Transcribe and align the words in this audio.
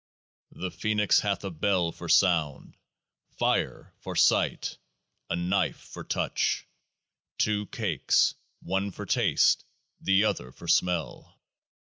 33 0.55 0.67
The 0.67 0.71
Phoenix 0.75 1.19
hath 1.19 1.43
a 1.43 1.51
Bell 1.51 1.91
for 1.91 2.09
Sound; 2.09 2.75
Fire 3.37 3.93
for 3.99 4.15
Sight; 4.15 4.79
a 5.29 5.35
Knife 5.35 5.77
for 5.77 6.03
Touch; 6.03 6.65
two 7.37 7.67
cakes, 7.67 8.33
one 8.63 8.89
for 8.89 9.05
taste, 9.05 9.63
the 10.01 10.23
other 10.25 10.51
for 10.51 10.67
smell. 10.67 11.37